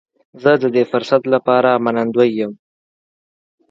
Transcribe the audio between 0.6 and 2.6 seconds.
د دې فرصت لپاره منندوی یم.